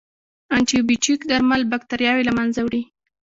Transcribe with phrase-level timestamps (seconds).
[0.57, 2.83] انټيبیوټیک درمل باکتریاوې له منځه وړي.